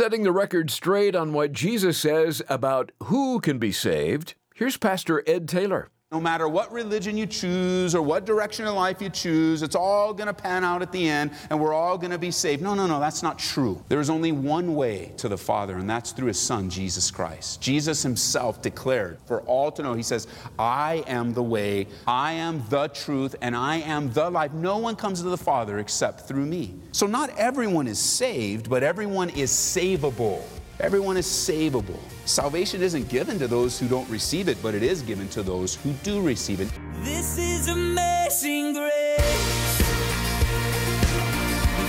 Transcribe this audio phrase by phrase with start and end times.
[0.00, 5.22] Setting the record straight on what Jesus says about who can be saved, here's Pastor
[5.26, 5.90] Ed Taylor.
[6.12, 10.12] No matter what religion you choose or what direction in life you choose, it's all
[10.12, 12.60] going to pan out at the end and we're all going to be saved.
[12.60, 13.80] No, no, no, that's not true.
[13.88, 17.60] There is only one way to the Father, and that's through His Son, Jesus Christ.
[17.60, 20.26] Jesus Himself declared for all to know, He says,
[20.58, 24.52] I am the way, I am the truth, and I am the life.
[24.52, 26.74] No one comes to the Father except through me.
[26.90, 30.42] So not everyone is saved, but everyone is savable.
[30.80, 31.98] Everyone is savable.
[32.24, 35.74] Salvation isn't given to those who don't receive it, but it is given to those
[35.74, 36.70] who do receive it.
[37.02, 39.78] This is amazing grace.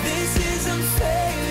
[0.03, 1.50] This is unfailing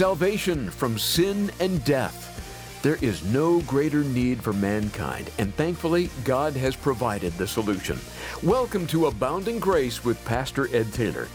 [0.00, 2.80] Salvation from sin and death.
[2.82, 7.98] There is no greater need for mankind, and thankfully, God has provided the solution.
[8.42, 11.28] Welcome to Abounding Grace with Pastor Ed Taylor.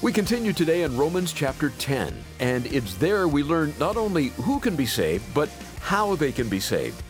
[0.00, 4.58] We continue today in Romans chapter 10, and it's there we learn not only who
[4.58, 5.50] can be saved, but
[5.82, 7.02] how they can be saved.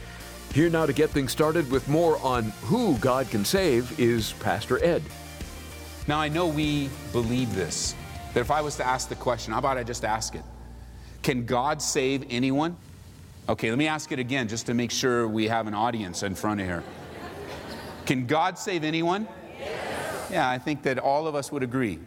[0.52, 4.82] Here now to get things started with more on who God can save is Pastor
[4.84, 5.04] Ed.
[6.08, 7.94] Now, I know we believe this,
[8.34, 10.42] that if I was to ask the question, how about I just ask it?
[11.22, 12.76] Can God save anyone?
[13.48, 16.34] Okay, let me ask it again just to make sure we have an audience in
[16.34, 16.82] front of here.
[18.06, 19.26] Can God save anyone?
[20.30, 21.98] Yeah, I think that all of us would agree.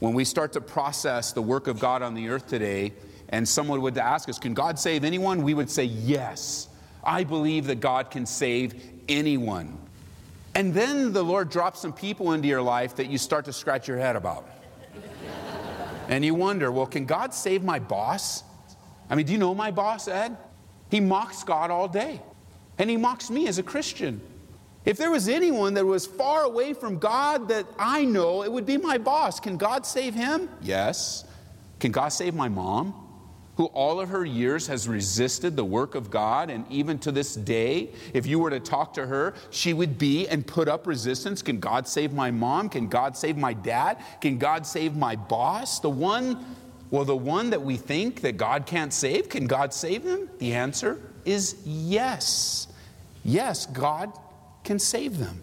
[0.00, 2.92] When we start to process the work of God on the earth today,
[3.28, 5.42] and someone would ask us, Can God save anyone?
[5.42, 6.68] We would say, Yes.
[7.04, 9.78] I believe that God can save anyone.
[10.54, 13.86] And then the Lord drops some people into your life that you start to scratch
[13.86, 14.48] your head about.
[16.08, 18.42] And you wonder, Well, can God save my boss?
[19.08, 20.36] I mean, do you know my boss, Ed?
[20.90, 22.20] He mocks God all day,
[22.78, 24.20] and he mocks me as a Christian.
[24.84, 28.64] If there was anyone that was far away from God that I know, it would
[28.64, 29.38] be my boss.
[29.38, 30.48] Can God save him?
[30.62, 31.24] Yes.
[31.78, 32.94] Can God save my mom,
[33.58, 36.48] who all of her years has resisted the work of God?
[36.48, 40.28] And even to this day, if you were to talk to her, she would be
[40.28, 41.42] and put up resistance.
[41.42, 42.68] Can God save my mom?
[42.68, 43.98] Can God save my dad?
[44.20, 45.80] Can God save my boss?
[45.80, 46.46] The one,
[46.92, 50.30] well, the one that we think that God can't save, can God save them?
[50.38, 52.68] The answer is yes.
[53.24, 54.12] Yes, God
[54.62, 55.42] can save them.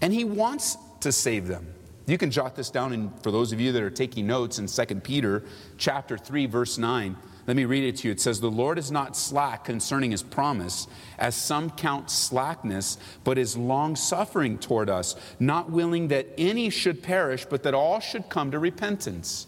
[0.00, 1.71] And He wants to save them.
[2.12, 4.66] You can jot this down and for those of you that are taking notes in
[4.66, 5.42] 2 Peter
[5.78, 7.16] chapter 3 verse 9.
[7.46, 8.12] Let me read it to you.
[8.12, 13.38] It says the Lord is not slack concerning his promise as some count slackness but
[13.38, 18.50] is long-suffering toward us not willing that any should perish but that all should come
[18.50, 19.46] to repentance.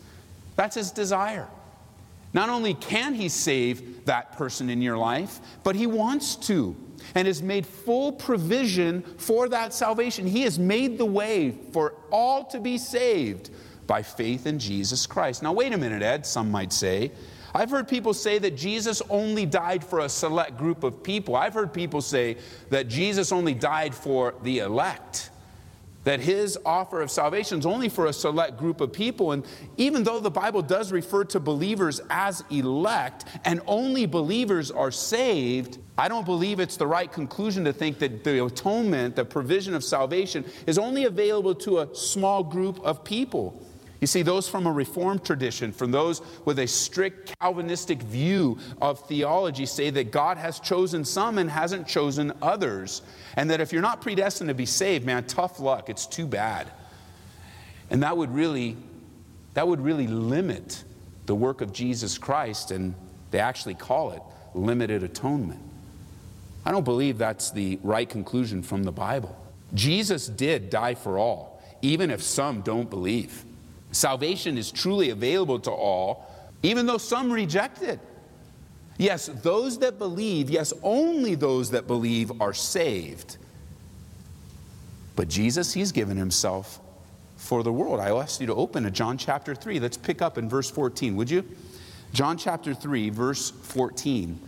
[0.56, 1.48] That's his desire.
[2.32, 6.74] Not only can he save that person in your life, but he wants to
[7.14, 10.26] and has made full provision for that salvation.
[10.26, 13.50] He has made the way for all to be saved
[13.86, 15.42] by faith in Jesus Christ.
[15.42, 17.12] Now, wait a minute, Ed, some might say.
[17.54, 21.36] I've heard people say that Jesus only died for a select group of people.
[21.36, 22.36] I've heard people say
[22.70, 25.30] that Jesus only died for the elect
[26.04, 29.32] that his offer of salvation is only for a select group of people.
[29.32, 29.44] And
[29.76, 35.78] even though the Bible does refer to believers as elect and only believers are saved,
[35.96, 39.84] I don't believe it's the right conclusion to think that the atonement, the provision of
[39.84, 43.62] salvation, is only available to a small group of people.
[44.00, 49.00] You see, those from a Reformed tradition, from those with a strict Calvinistic view of
[49.06, 53.02] theology, say that God has chosen some and hasn't chosen others.
[53.36, 55.88] And that if you're not predestined to be saved, man, tough luck.
[55.88, 56.70] It's too bad.
[57.88, 58.76] And that would really,
[59.54, 60.82] that would really limit
[61.26, 62.94] the work of Jesus Christ, and
[63.30, 64.22] they actually call it
[64.54, 65.62] limited atonement.
[66.64, 69.36] I don't believe that's the right conclusion from the Bible.
[69.74, 73.44] Jesus did die for all, even if some don't believe.
[73.92, 76.30] Salvation is truly available to all,
[76.62, 78.00] even though some reject it.
[78.96, 83.36] Yes, those that believe, yes, only those that believe are saved.
[85.16, 86.80] But Jesus, He's given Himself
[87.36, 88.00] for the world.
[88.00, 89.80] I ask you to open to John chapter 3.
[89.80, 91.44] Let's pick up in verse 14, would you?
[92.12, 94.40] John chapter 3, verse 14.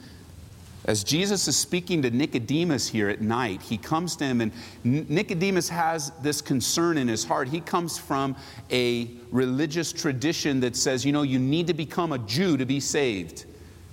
[0.87, 4.53] As Jesus is speaking to Nicodemus here at night, he comes to him, and
[4.85, 7.49] Nicodemus has this concern in his heart.
[7.49, 8.37] He comes from
[8.71, 12.79] a religious tradition that says, you know, you need to become a Jew to be
[12.79, 13.47] saved.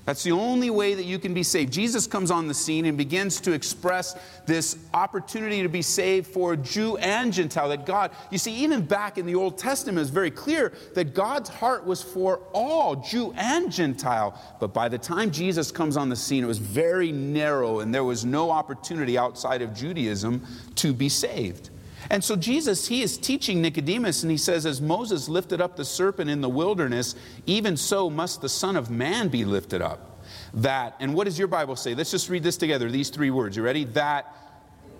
[0.05, 1.71] That's the only way that you can be saved.
[1.71, 6.57] Jesus comes on the scene and begins to express this opportunity to be saved for
[6.57, 7.69] Jew and Gentile.
[7.69, 11.49] That God, you see, even back in the Old Testament, is very clear that God's
[11.49, 14.37] heart was for all, Jew and Gentile.
[14.59, 18.03] But by the time Jesus comes on the scene, it was very narrow and there
[18.03, 20.45] was no opportunity outside of Judaism
[20.75, 21.69] to be saved.
[22.13, 25.83] And so Jesus, he is teaching Nicodemus, and he says, As Moses lifted up the
[25.83, 27.15] serpent in the wilderness,
[27.47, 30.23] even so must the Son of Man be lifted up.
[30.53, 31.95] That, and what does your Bible say?
[31.95, 33.57] Let's just read this together, these three words.
[33.57, 33.85] You ready?
[33.85, 34.31] That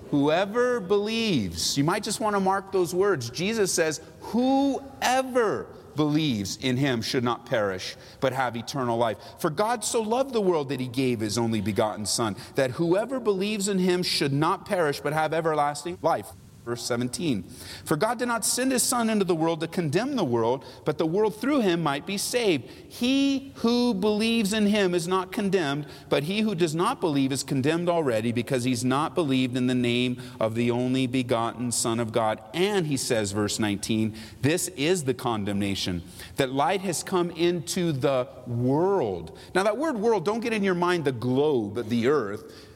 [0.10, 3.30] whoever believes, you might just want to mark those words.
[3.30, 9.18] Jesus says, Whoever believes in him should not perish, but have eternal life.
[9.38, 13.19] For God so loved the world that he gave his only begotten Son, that whoever
[13.19, 16.33] believes in him should not perish, but have everlasting life.
[16.65, 17.44] Verse 17
[17.83, 20.98] For God did not send his Son into the world to condemn the world, but
[20.98, 22.69] the world through him might be saved.
[22.88, 27.44] He who believes in him is not condemned, but he who does not believe is
[27.44, 32.13] condemned already because he's not believed in the name of the only begotten Son of
[32.13, 32.42] God.
[32.54, 36.01] And he says, verse 19, this is the condemnation
[36.38, 39.38] that light has come into the world.
[39.54, 42.69] Now, that word world, don't get in your mind the globe, the earth.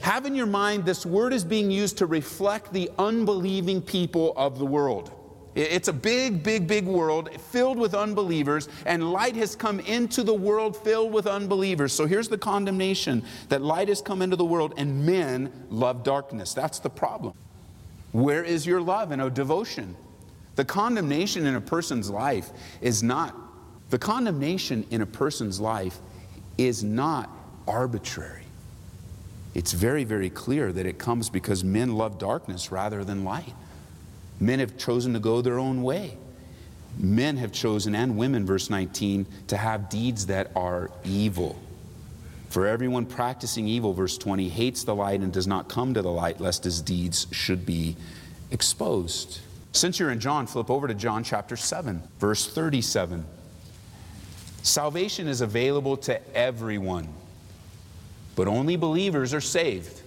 [0.00, 4.58] Have in your mind this word is being used to reflect the unbelieving people of
[4.58, 5.12] the world.
[5.54, 10.32] It's a big, big, big world filled with unbelievers, and light has come into the
[10.32, 11.92] world filled with unbelievers.
[11.92, 16.54] So here's the condemnation that light has come into the world, and men love darkness.
[16.54, 17.34] That's the problem.
[18.12, 19.96] Where is your love and a devotion?
[20.54, 22.50] The condemnation in a person's life
[22.80, 23.36] is not,
[23.90, 25.98] the condemnation in a person's life
[26.58, 27.28] is not
[27.66, 28.39] arbitrary.
[29.54, 33.54] It's very, very clear that it comes because men love darkness rather than light.
[34.38, 36.16] Men have chosen to go their own way.
[36.96, 41.58] Men have chosen, and women, verse 19, to have deeds that are evil.
[42.48, 46.10] For everyone practicing evil, verse 20, hates the light and does not come to the
[46.10, 47.96] light, lest his deeds should be
[48.50, 49.40] exposed.
[49.72, 53.24] Since you're in John, flip over to John chapter 7, verse 37.
[54.62, 57.08] Salvation is available to everyone
[58.40, 60.00] but only believers are saved.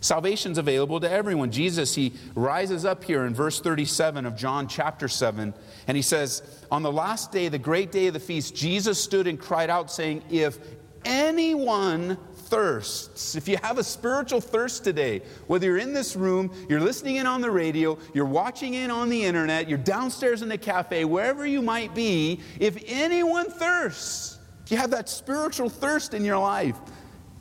[0.00, 1.50] Salvation's available to everyone.
[1.50, 5.52] Jesus, he rises up here in verse 37 of John chapter 7,
[5.88, 9.26] and he says, On the last day, the great day of the feast, Jesus stood
[9.26, 10.60] and cried out, saying, If
[11.04, 16.78] anyone thirsts, if you have a spiritual thirst today, whether you're in this room, you're
[16.78, 20.58] listening in on the radio, you're watching in on the internet, you're downstairs in the
[20.58, 26.24] cafe, wherever you might be, if anyone thirsts, if you have that spiritual thirst in
[26.24, 26.76] your life,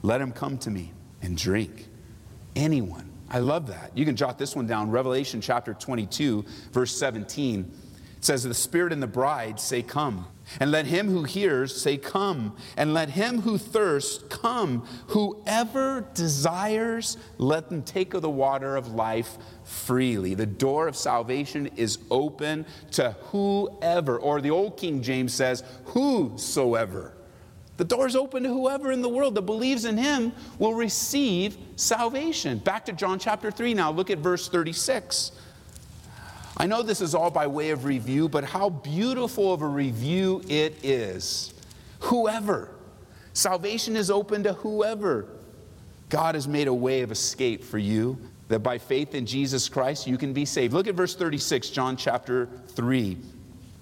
[0.01, 1.87] let him come to me and drink.
[2.55, 3.09] Anyone.
[3.29, 3.95] I love that.
[3.95, 4.89] You can jot this one down.
[4.89, 7.71] Revelation chapter 22, verse 17.
[8.17, 10.27] It says, The Spirit and the bride say, Come.
[10.59, 12.57] And let him who hears say, Come.
[12.75, 14.85] And let him who thirsts come.
[15.07, 20.33] Whoever desires, let them take of the water of life freely.
[20.33, 27.13] The door of salvation is open to whoever, or the old King James says, Whosoever.
[27.79, 32.57] The door's open to whoever in the world that believes in him will receive salvation.
[32.57, 33.89] Back to John chapter 3 now.
[33.89, 35.31] Look at verse 36.
[36.57, 40.41] I know this is all by way of review, but how beautiful of a review
[40.49, 41.53] it is.
[42.01, 42.69] Whoever.
[43.31, 45.29] Salvation is open to whoever.
[46.09, 48.17] God has made a way of escape for you
[48.49, 50.73] that by faith in Jesus Christ you can be saved.
[50.73, 53.17] Look at verse 36, John chapter 3.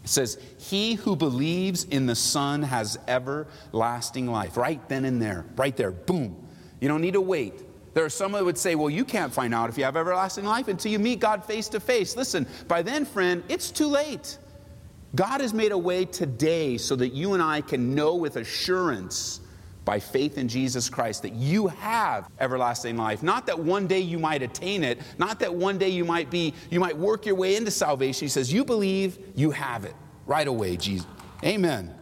[0.08, 4.56] It says, He who believes in the Son has everlasting life.
[4.56, 6.48] Right then and there, right there, boom.
[6.80, 7.62] You don't need to wait.
[7.94, 10.46] There are some that would say, Well, you can't find out if you have everlasting
[10.46, 12.16] life until you meet God face to face.
[12.16, 14.38] Listen, by then, friend, it's too late.
[15.14, 19.42] God has made a way today so that you and I can know with assurance
[19.88, 23.24] by faith in Jesus Christ that you have everlasting life.
[23.24, 26.54] Not that one day you might attain it, not that one day you might be,
[26.70, 28.26] you might work your way into salvation.
[28.26, 31.08] He says, You believe, you have it right away, Jesus.
[31.42, 31.96] Amen.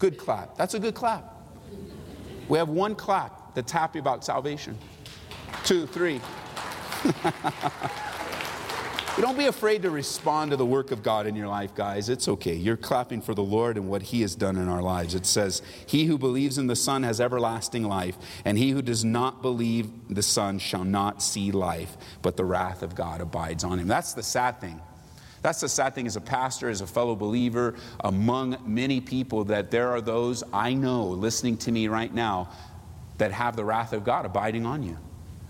[0.00, 0.56] Good clap.
[0.56, 1.32] That's a good clap.
[2.48, 4.76] We have one clap that's happy about salvation.
[5.64, 6.20] Two, three.
[9.18, 12.10] Don't be afraid to respond to the work of God in your life, guys.
[12.10, 12.54] It's okay.
[12.54, 15.14] You're clapping for the Lord and what He has done in our lives.
[15.14, 19.06] It says, He who believes in the Son has everlasting life, and he who does
[19.06, 23.78] not believe the Son shall not see life, but the wrath of God abides on
[23.78, 23.88] him.
[23.88, 24.82] That's the sad thing.
[25.40, 29.70] That's the sad thing as a pastor, as a fellow believer, among many people, that
[29.70, 32.50] there are those I know listening to me right now
[33.16, 34.98] that have the wrath of God abiding on you.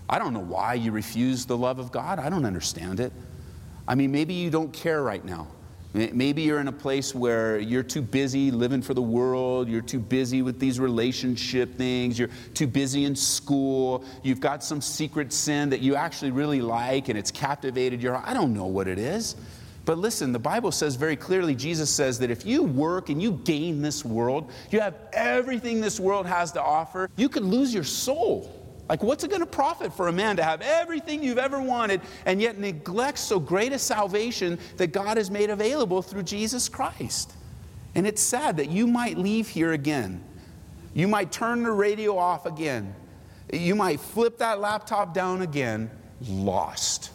[0.07, 2.17] I don't know why you refuse the love of God.
[2.17, 3.11] I don't understand it.
[3.87, 5.47] I mean, maybe you don't care right now.
[5.93, 9.67] Maybe you're in a place where you're too busy living for the world.
[9.67, 12.19] You're too busy with these relationship things.
[12.19, 14.03] You're too busy in school.
[14.21, 18.27] You've got some secret sin that you actually really like and it's captivated your heart.
[18.27, 19.37] I don't know what it is.
[19.85, 23.39] But listen, the Bible says very clearly, Jesus says that if you work and you
[23.45, 27.85] gain this world, you have everything this world has to offer, you could lose your
[27.85, 28.53] soul.
[28.89, 32.01] Like, what's it going to profit for a man to have everything you've ever wanted
[32.25, 37.33] and yet neglect so great a salvation that God has made available through Jesus Christ?
[37.95, 40.23] And it's sad that you might leave here again.
[40.93, 42.95] You might turn the radio off again.
[43.51, 45.89] You might flip that laptop down again,
[46.27, 47.11] lost.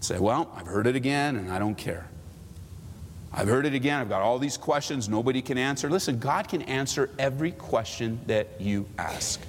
[0.00, 2.06] Say, well, I've heard it again and I don't care.
[3.32, 4.00] I've heard it again.
[4.00, 5.88] I've got all these questions nobody can answer.
[5.88, 9.40] Listen, God can answer every question that you ask.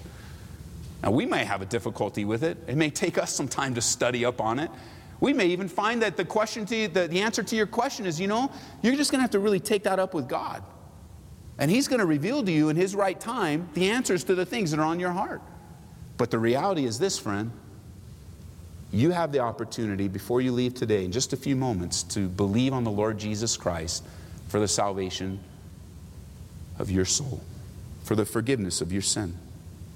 [1.04, 2.58] Now, we may have a difficulty with it.
[2.68, 4.70] It may take us some time to study up on it.
[5.20, 8.06] We may even find that the question to you, the, the answer to your question
[8.06, 10.64] is, you know, you're just going to have to really take that up with God.
[11.58, 14.46] And He's going to reveal to you in His right time the answers to the
[14.46, 15.42] things that are on your heart.
[16.18, 17.52] But the reality is this, friend.
[18.92, 22.74] You have the opportunity before you leave today, in just a few moments, to believe
[22.74, 24.04] on the Lord Jesus Christ
[24.50, 25.40] for the salvation
[26.78, 27.42] of your soul,
[28.04, 29.38] for the forgiveness of your sin.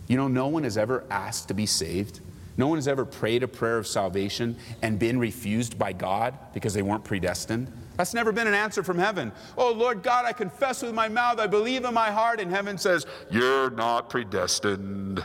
[0.07, 2.19] You know, no one has ever asked to be saved.
[2.57, 6.73] No one has ever prayed a prayer of salvation and been refused by God because
[6.73, 7.71] they weren't predestined.
[7.97, 9.31] That's never been an answer from heaven.
[9.57, 12.77] Oh, Lord God, I confess with my mouth, I believe in my heart, and heaven
[12.77, 15.23] says, You're not predestined.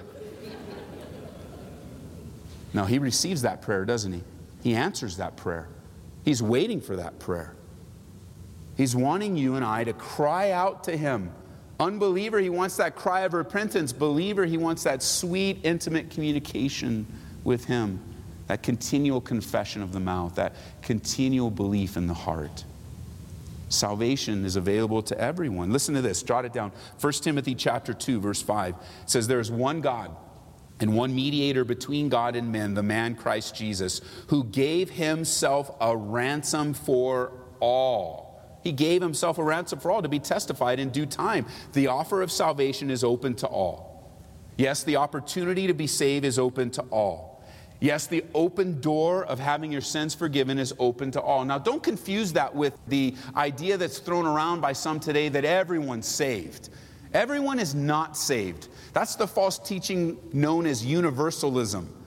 [2.72, 4.22] no, he receives that prayer, doesn't he?
[4.62, 5.68] He answers that prayer.
[6.24, 7.54] He's waiting for that prayer.
[8.76, 11.32] He's wanting you and I to cry out to him
[11.80, 13.92] Unbeliever, he wants that cry of repentance.
[13.92, 17.06] Believer, he wants that sweet, intimate communication
[17.42, 18.00] with him,
[18.48, 22.64] that continual confession of the mouth, that continual belief in the heart.
[23.70, 25.72] Salvation is available to everyone.
[25.72, 26.70] Listen to this, jot it down.
[27.00, 28.74] 1 Timothy chapter 2 verse 5
[29.06, 30.14] says there is one God
[30.80, 35.96] and one mediator between God and men, the man Christ Jesus, who gave himself a
[35.96, 38.29] ransom for all
[38.62, 41.46] he gave himself a ransom for all to be testified in due time.
[41.72, 43.90] The offer of salvation is open to all.
[44.56, 47.30] Yes, the opportunity to be saved is open to all.
[47.80, 51.44] Yes, the open door of having your sins forgiven is open to all.
[51.46, 56.06] Now, don't confuse that with the idea that's thrown around by some today that everyone's
[56.06, 56.68] saved.
[57.14, 58.68] Everyone is not saved.
[58.92, 61.99] That's the false teaching known as universalism.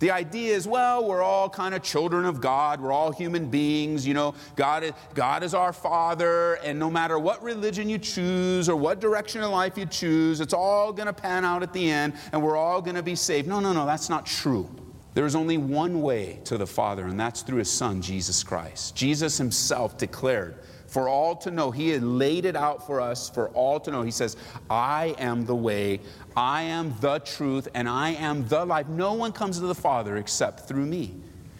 [0.00, 2.80] The idea is, well, we're all kind of children of God.
[2.80, 4.06] We're all human beings.
[4.06, 6.54] You know, God is, God is our Father.
[6.64, 10.54] And no matter what religion you choose or what direction in life you choose, it's
[10.54, 13.46] all going to pan out at the end and we're all going to be saved.
[13.46, 14.68] No, no, no, that's not true.
[15.12, 18.94] There is only one way to the Father, and that's through His Son, Jesus Christ.
[18.94, 20.56] Jesus Himself declared
[20.90, 21.70] for all to know.
[21.70, 24.02] He had laid it out for us for all to know.
[24.02, 24.36] He says,
[24.68, 26.00] I am the way,
[26.36, 28.88] I am the truth, and I am the life.
[28.88, 31.14] No one comes to the Father except through me.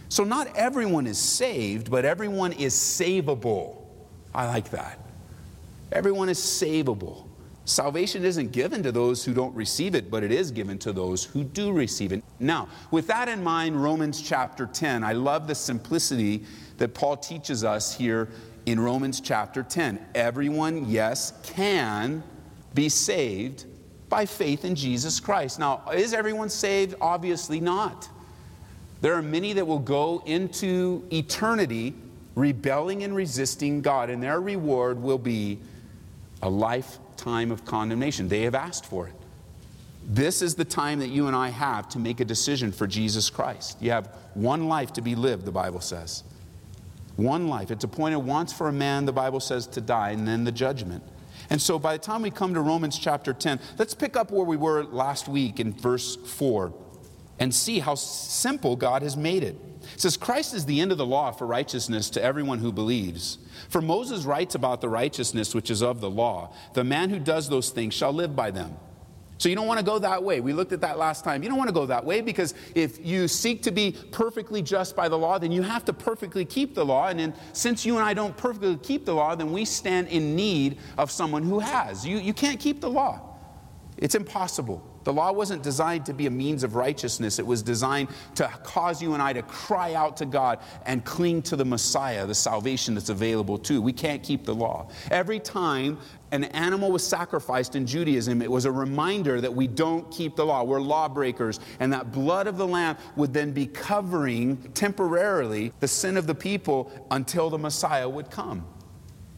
[0.08, 3.76] So, not everyone is saved, but everyone is savable.
[4.34, 4.99] I like that.
[5.92, 7.26] Everyone is savable.
[7.64, 11.22] Salvation isn't given to those who don't receive it, but it is given to those
[11.22, 12.25] who do receive it.
[12.40, 16.44] Now, with that in mind, Romans chapter 10, I love the simplicity
[16.78, 18.30] that Paul teaches us here
[18.66, 19.98] in Romans chapter 10.
[20.14, 22.22] Everyone, yes, can
[22.74, 23.64] be saved
[24.08, 25.58] by faith in Jesus Christ.
[25.58, 26.94] Now, is everyone saved?
[27.00, 28.08] Obviously not.
[29.00, 31.94] There are many that will go into eternity
[32.34, 35.58] rebelling and resisting God, and their reward will be
[36.42, 38.28] a lifetime of condemnation.
[38.28, 39.14] They have asked for it.
[40.06, 43.30] This is the time that you and I have to make a decision for Jesus
[43.30, 43.80] Christ.
[43.80, 46.24] You have one life to be lived, the Bible says.
[47.20, 47.70] One life.
[47.70, 51.04] It's appointed once for a man, the Bible says, to die, and then the judgment.
[51.50, 54.46] And so by the time we come to Romans chapter 10, let's pick up where
[54.46, 56.72] we were last week in verse 4
[57.38, 59.56] and see how simple God has made it.
[59.94, 63.38] It says, Christ is the end of the law for righteousness to everyone who believes.
[63.68, 66.54] For Moses writes about the righteousness which is of the law.
[66.72, 68.76] The man who does those things shall live by them.
[69.40, 70.40] So you don't want to go that way.
[70.40, 71.42] We looked at that last time.
[71.42, 74.94] You don't want to go that way because if you seek to be perfectly just
[74.94, 77.09] by the law, then you have to perfectly keep the law.
[77.09, 80.37] And then since you and I don't perfectly keep the law, then we stand in
[80.37, 82.06] need of someone who has.
[82.06, 83.38] You, you can't keep the law,
[83.97, 84.87] it's impossible.
[85.04, 87.38] The law wasn't designed to be a means of righteousness.
[87.38, 91.42] It was designed to cause you and I to cry out to God and cling
[91.42, 93.80] to the Messiah, the salvation that's available too.
[93.80, 94.88] We can't keep the law.
[95.11, 95.99] Every time
[96.33, 100.45] an animal was sacrificed in Judaism, it was a reminder that we don't keep the
[100.45, 100.62] law.
[100.62, 101.61] We're lawbreakers.
[101.80, 106.35] And that blood of the lamb would then be covering temporarily the sin of the
[106.35, 108.66] people until the Messiah would come.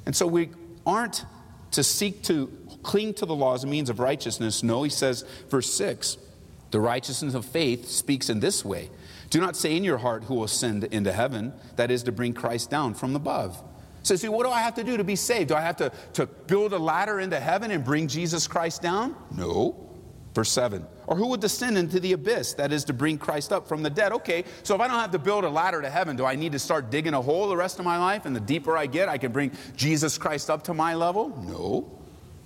[0.06, 0.50] And so we
[0.84, 1.24] aren't
[1.70, 4.62] to seek to cling to the law as a means of righteousness.
[4.62, 6.16] No, he says, verse 6,
[6.70, 8.90] the righteousness of faith speaks in this way
[9.30, 11.52] Do not say in your heart, Who will ascend into heaven?
[11.76, 13.62] That is to bring Christ down from above.
[14.02, 15.48] So, see, what do I have to do to be saved?
[15.50, 19.14] Do I have to, to build a ladder into heaven and bring Jesus Christ down?
[19.30, 19.90] No.
[20.34, 20.84] Verse 7.
[21.06, 22.54] Or who would descend into the abyss?
[22.54, 24.12] That is to bring Christ up from the dead.
[24.12, 26.52] Okay, so if I don't have to build a ladder to heaven, do I need
[26.52, 28.24] to start digging a hole the rest of my life?
[28.24, 31.28] And the deeper I get, I can bring Jesus Christ up to my level?
[31.46, 32.01] No.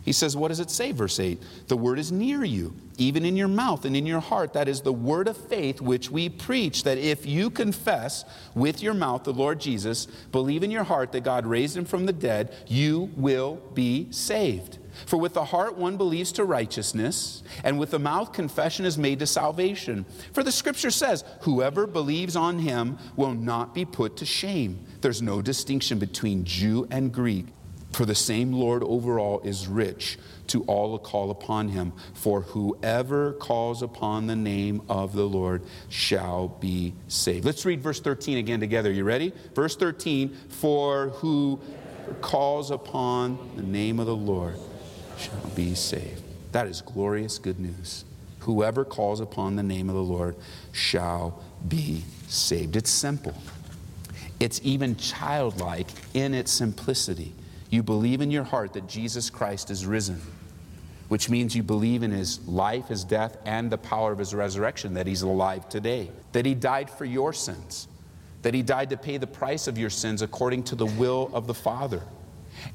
[0.06, 0.92] He says, What does it say?
[0.92, 4.54] Verse 8 The word is near you, even in your mouth and in your heart.
[4.54, 6.84] That is the word of faith which we preach.
[6.84, 11.24] That if you confess with your mouth the Lord Jesus, believe in your heart that
[11.24, 14.78] God raised him from the dead, you will be saved.
[15.04, 19.18] For with the heart one believes to righteousness, and with the mouth confession is made
[19.18, 20.06] to salvation.
[20.32, 24.86] For the scripture says, Whoever believes on him will not be put to shame.
[25.00, 27.46] There's no distinction between Jew and Greek.
[27.92, 31.92] For the same Lord over all is rich to all who call upon him.
[32.14, 37.44] For whoever calls upon the name of the Lord shall be saved.
[37.44, 38.92] Let's read verse 13 again together.
[38.92, 39.32] You ready?
[39.54, 41.60] Verse 13 For who
[42.20, 44.58] calls upon the name of the Lord
[45.16, 46.22] shall be saved.
[46.52, 48.04] That is glorious good news.
[48.40, 50.36] Whoever calls upon the name of the Lord
[50.72, 52.76] shall be saved.
[52.76, 53.34] It's simple,
[54.38, 57.32] it's even childlike in its simplicity.
[57.70, 60.20] You believe in your heart that Jesus Christ is risen,
[61.08, 64.94] which means you believe in his life, his death, and the power of his resurrection,
[64.94, 67.88] that he's alive today, that he died for your sins,
[68.42, 71.46] that he died to pay the price of your sins according to the will of
[71.46, 72.02] the Father.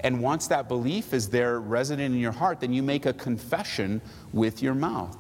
[0.01, 4.01] And once that belief is there resident in your heart, then you make a confession
[4.31, 5.17] with your mouth.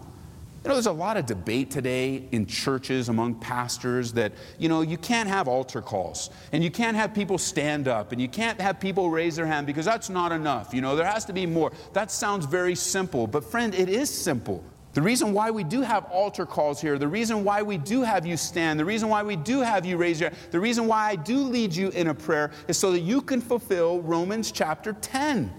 [0.63, 4.81] You know, there's a lot of debate today in churches among pastors that, you know,
[4.81, 8.61] you can't have altar calls and you can't have people stand up and you can't
[8.61, 10.71] have people raise their hand because that's not enough.
[10.71, 11.71] You know, there has to be more.
[11.93, 14.63] That sounds very simple, but friend, it is simple.
[14.93, 18.23] The reason why we do have altar calls here, the reason why we do have
[18.23, 21.09] you stand, the reason why we do have you raise your hand, the reason why
[21.09, 24.93] I do lead you in a prayer is so that you can fulfill Romans chapter
[24.93, 25.51] 10.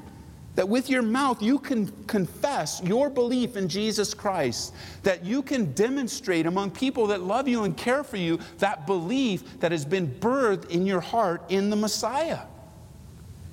[0.54, 4.74] That with your mouth you can confess your belief in Jesus Christ.
[5.02, 9.60] That you can demonstrate among people that love you and care for you that belief
[9.60, 12.40] that has been birthed in your heart in the Messiah.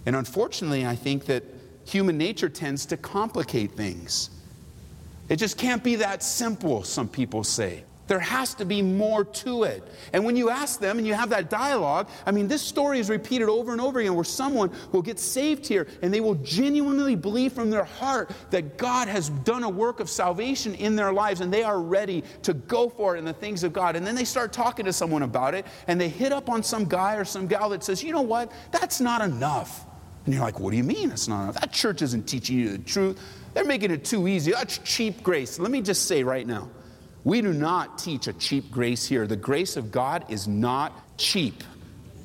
[0.06, 1.44] And unfortunately, I think that
[1.86, 4.30] human nature tends to complicate things.
[5.30, 7.84] It just can't be that simple, some people say.
[8.10, 9.88] There has to be more to it.
[10.14, 13.08] And when you ask them and you have that dialogue, I mean, this story is
[13.08, 17.16] repeated over and over again where someone will get saved here and they will genuinely
[17.16, 21.42] believe from their heart that God has done a work of salvation in their lives
[21.42, 23.96] and they are ready to go for it in the things of God.
[23.96, 26.86] And then they start talking to someone about it and they hit up on some
[26.86, 29.86] guy or some gal that says, you know what, that's not enough.
[30.26, 31.60] And you're like, what do you mean it's not enough?
[31.60, 33.22] That church isn't teaching you the truth.
[33.54, 34.52] They're making it too easy.
[34.54, 35.60] That's cheap grace.
[35.60, 36.72] Let me just say right now
[37.24, 39.28] we do not teach a cheap grace here.
[39.28, 41.64] The grace of God is not cheap.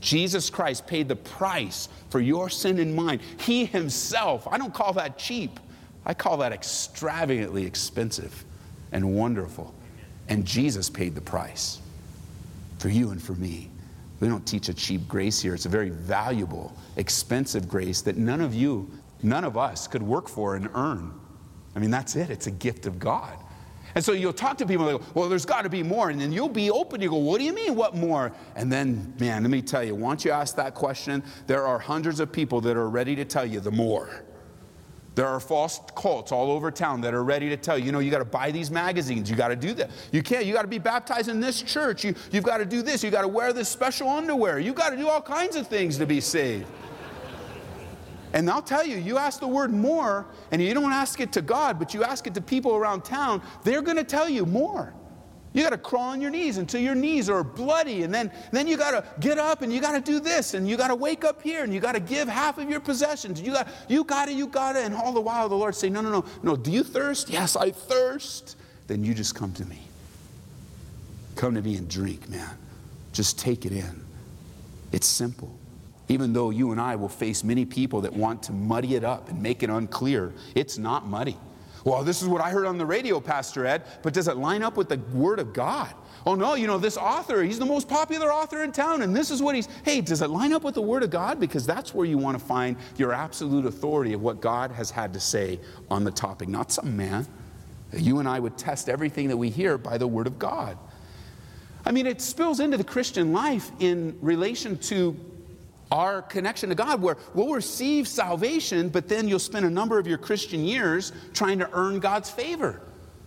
[0.01, 3.21] Jesus Christ paid the price for your sin and mine.
[3.41, 5.59] He Himself, I don't call that cheap,
[6.05, 8.45] I call that extravagantly expensive
[8.93, 9.75] and wonderful.
[10.29, 11.81] And Jesus paid the price
[12.79, 13.71] for you and for me.
[14.21, 15.55] We don't teach a cheap grace here.
[15.55, 18.91] It's a very valuable, expensive grace that none of you,
[19.23, 21.13] none of us could work for and earn.
[21.75, 22.31] I mean, that's it.
[22.31, 23.37] It's a gift of God.
[23.95, 26.11] And so you'll talk to people and they go, well, there's got to be more.
[26.11, 27.01] And then you'll be open.
[27.01, 28.33] You go, what do you mean, what more?
[28.57, 32.21] And then, man, let me tell you, once you ask that question, there are hundreds
[32.21, 34.25] of people that are ready to tell you the more.
[35.15, 38.01] There are false cults all over town that are ready to tell you, you know,
[38.01, 39.31] you got to buy these magazines.
[39.31, 39.91] You got to do that.
[40.11, 40.45] You can't.
[40.45, 42.05] You got to be baptized in this church.
[42.05, 43.05] You, you've got to do this.
[43.05, 44.59] You got to wear this special underwear.
[44.59, 46.67] You got to do all kinds of things to be saved.
[48.35, 51.41] And I'll tell you, you ask the word more, and you don't ask it to
[51.41, 54.93] God, but you ask it to people around town, they're going to tell you more.
[55.53, 58.67] You got to crawl on your knees until your knees are bloody, and then, then
[58.67, 60.97] you got to get up and you got to do this, and you got to
[60.97, 63.41] wake up here, and you got to give half of your possessions.
[63.41, 65.89] You got, you got to, you got to, and all the while the Lord say,
[65.89, 66.57] no, no, no, no.
[66.57, 67.31] Do you thirst?
[67.31, 68.57] Yes, I thirst.
[68.89, 69.79] Then you just come to me.
[71.37, 72.59] Come to me and drink, man.
[73.13, 74.05] Just take it in.
[74.91, 75.57] It's simple.
[76.09, 79.31] Even though you and I will face many people that want to muddy it up
[79.31, 81.37] and make it unclear, it's not muddy.
[81.85, 84.63] Well, this is what I heard on the radio, Pastor Ed, but does it line
[84.63, 85.93] up with the Word of God?
[86.27, 89.31] Oh, no, you know, this author, he's the most popular author in town, and this
[89.31, 89.69] is what he's.
[89.85, 91.39] Hey, does it line up with the Word of God?
[91.39, 95.13] Because that's where you want to find your absolute authority of what God has had
[95.13, 97.27] to say on the topic, not some man.
[97.93, 100.79] You and I would test everything that we hear by the Word of God.
[101.85, 105.15] I mean, it spills into the Christian life in relation to
[105.95, 110.09] our connection to God, where we'll receive salvation, but then you'll spend a number of
[110.09, 112.83] your Christian years trying to earn God's favor.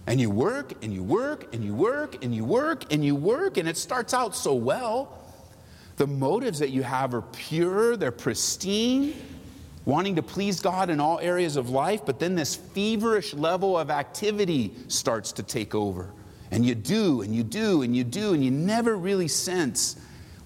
[0.06, 3.56] And you work and you work and you work and you work and you work,
[3.56, 5.18] and it starts out so well.
[5.96, 9.16] The motives that you have are pure, they're pristine,
[9.86, 13.90] wanting to please God in all areas of life, but then this feverish level of
[13.90, 16.12] activity starts to take over.
[16.52, 19.96] And you do and you do and you do, and you never really sense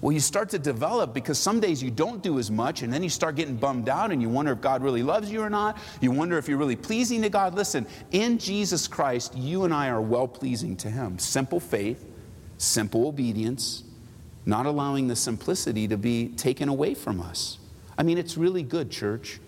[0.02, 3.04] well, you start to develop because some days you don't do as much, and then
[3.04, 5.78] you start getting bummed out, and you wonder if God really loves you or not.
[6.00, 7.54] You wonder if you're really pleasing to God.
[7.54, 11.20] Listen, in Jesus Christ, you and I are well pleasing to Him.
[11.20, 12.04] Simple faith,
[12.58, 13.84] simple obedience,
[14.44, 17.58] not allowing the simplicity to be taken away from us.
[17.96, 19.38] I mean, it's really good, church,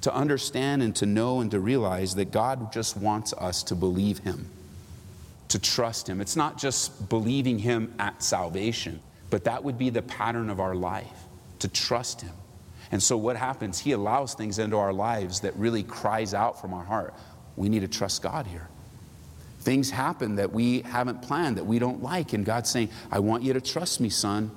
[0.00, 4.18] to understand and to know and to realize that God just wants us to believe
[4.18, 4.48] Him,
[5.46, 6.20] to trust Him.
[6.20, 8.98] It's not just believing Him at salvation.
[9.32, 11.08] But that would be the pattern of our life
[11.60, 12.34] to trust Him.
[12.90, 13.78] And so what happens?
[13.78, 17.14] He allows things into our lives that really cries out from our heart.
[17.56, 18.68] We need to trust God here.
[19.60, 22.34] Things happen that we haven't planned, that we don't like.
[22.34, 24.50] And God's saying, I want you to trust me, son.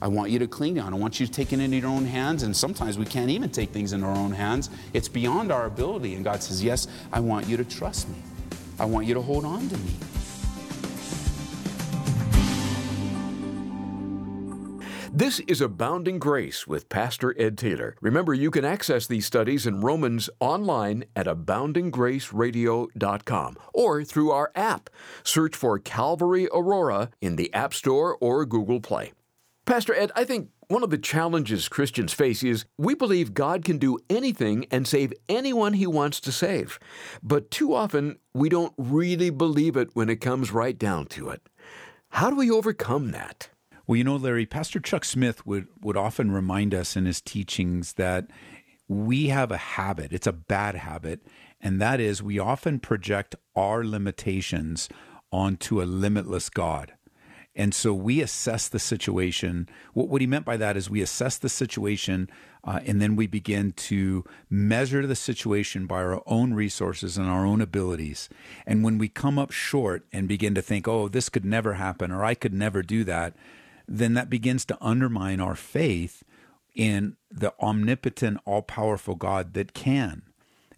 [0.00, 0.94] I want you to cling on.
[0.94, 2.44] I want you to take it into your own hands.
[2.44, 4.70] And sometimes we can't even take things in our own hands.
[4.92, 6.14] It's beyond our ability.
[6.14, 8.22] And God says, Yes, I want you to trust me.
[8.78, 9.90] I want you to hold on to me.
[15.20, 17.94] This is Abounding Grace with Pastor Ed Taylor.
[18.00, 24.88] Remember, you can access these studies in Romans online at aboundinggraceradio.com or through our app.
[25.22, 29.12] Search for Calvary Aurora in the App Store or Google Play.
[29.66, 33.76] Pastor Ed, I think one of the challenges Christians face is we believe God can
[33.76, 36.78] do anything and save anyone he wants to save.
[37.22, 41.42] But too often, we don't really believe it when it comes right down to it.
[42.08, 43.50] How do we overcome that?
[43.90, 47.94] Well, you know, Larry, Pastor Chuck Smith would, would often remind us in his teachings
[47.94, 48.28] that
[48.86, 51.26] we have a habit, it's a bad habit,
[51.60, 54.88] and that is we often project our limitations
[55.32, 56.92] onto a limitless God.
[57.56, 59.68] And so we assess the situation.
[59.92, 62.30] What, what he meant by that is we assess the situation
[62.62, 67.44] uh, and then we begin to measure the situation by our own resources and our
[67.44, 68.28] own abilities.
[68.68, 72.12] And when we come up short and begin to think, oh, this could never happen
[72.12, 73.34] or I could never do that,
[73.90, 76.22] then that begins to undermine our faith
[76.74, 80.22] in the omnipotent, all powerful God that can.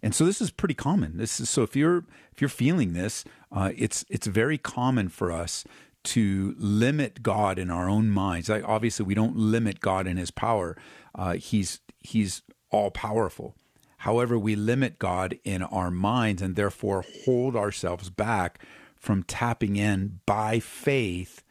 [0.01, 1.17] And so this is pretty common.
[1.17, 5.31] This is so if you're if you're feeling this, uh, it's it's very common for
[5.31, 5.63] us
[6.05, 8.49] to limit God in our own minds.
[8.49, 10.75] Like obviously, we don't limit God in His power.
[11.15, 13.55] Uh, he's He's all powerful.
[13.99, 18.59] However, we limit God in our minds and therefore hold ourselves back
[18.97, 21.43] from tapping in by faith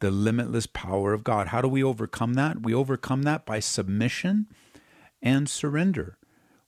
[0.00, 1.48] the limitless power of God.
[1.48, 2.62] How do we overcome that?
[2.62, 4.46] We overcome that by submission
[5.22, 6.18] and surrender,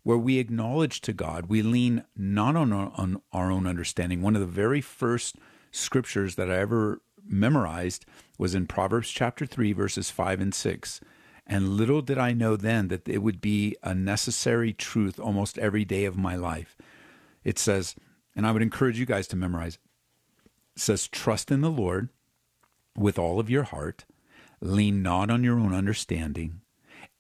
[0.03, 1.47] where we acknowledge to God.
[1.47, 4.23] We lean not on our, on our own understanding.
[4.23, 5.37] One of the very first
[5.71, 8.07] scriptures that I ever memorized
[8.39, 11.01] was in Proverbs chapter 3, verses 5 and 6.
[11.47, 15.85] And little did I know then that it would be a necessary truth almost every
[15.85, 16.77] day of my life.
[17.45, 17.95] It says,
[18.37, 19.81] and I would encourage you guys to memorize it.
[20.77, 22.11] It says, Trust in the Lord
[22.99, 24.05] with all of your heart,
[24.61, 26.61] lean not on your own understanding,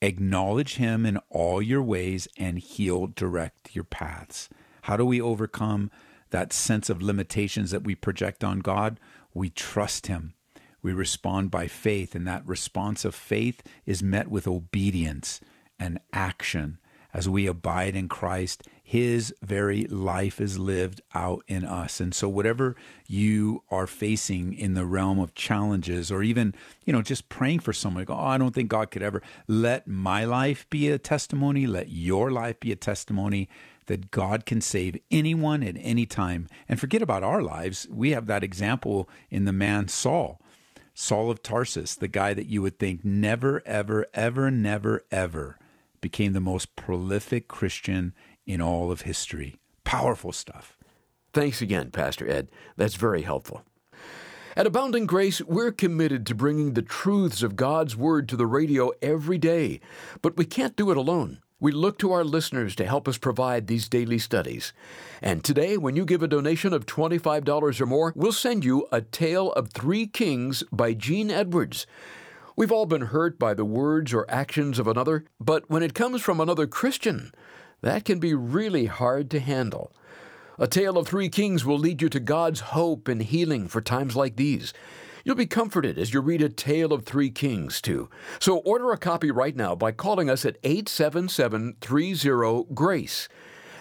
[0.01, 4.49] acknowledge him in all your ways, and he'll direct your paths.
[4.83, 5.91] How do we overcome
[6.31, 8.99] that sense of limitations that we project on God?
[9.35, 10.35] We trust him.
[10.83, 15.41] We respond by faith, and that response of faith is met with obedience
[15.79, 16.79] and action
[17.13, 22.01] as we abide in Christ, his very life is lived out in us.
[22.01, 22.75] And so, whatever
[23.07, 26.55] you are facing in the realm of challenges, or even,
[26.87, 29.87] you know, just praying for someone, go, oh, I don't think God could ever let
[29.87, 33.47] my life be a testimony, let your life be a testimony
[33.89, 36.49] that God can save anyone at any time.
[36.67, 37.87] And forget about our lives.
[37.91, 40.41] We have that example in the man Saul.
[40.95, 45.59] Saul of Tarsus, the guy that you would think never, ever, ever, never, ever
[46.01, 48.15] became the most prolific Christian
[48.49, 49.57] in all of history.
[49.85, 50.77] Powerful stuff.
[51.33, 52.49] Thanks again, Pastor Ed.
[52.77, 53.63] That's very helpful.
[54.57, 58.91] At Abounding Grace, we're committed to bringing the truths of God's Word to the radio
[59.01, 59.79] every day,
[60.21, 61.39] but we can't do it alone.
[61.61, 64.73] We look to our listeners to help us provide these daily studies.
[65.21, 69.01] And today, when you give a donation of $25 or more, we'll send you A
[69.01, 71.87] Tale of Three Kings by Gene Edwards.
[72.57, 76.23] We've all been hurt by the words or actions of another, but when it comes
[76.23, 77.33] from another Christian,
[77.81, 79.93] that can be really hard to handle.
[80.59, 84.17] A Tale of Three Kings will lead you to God's hope and healing for times
[84.17, 84.73] like these.
[85.25, 88.09] You'll be comforted as you read A Tale of Three Kings, too.
[88.41, 93.29] So order a copy right now by calling us at 877 30 GRACE.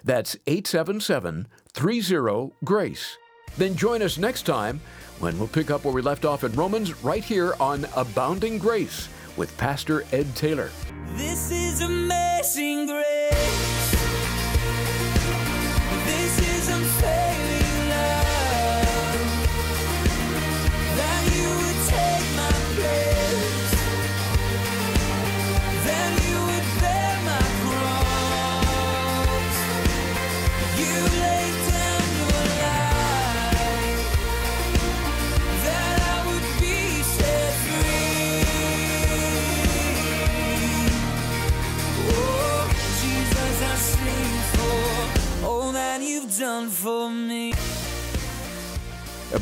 [0.04, 3.18] That's 877 30 GRACE.
[3.58, 4.80] Then join us next time
[5.20, 9.10] when we'll pick up where we left off in Romans right here on Abounding Grace
[9.36, 10.70] with Pastor Ed Taylor.
[11.14, 13.87] This is amazing grace.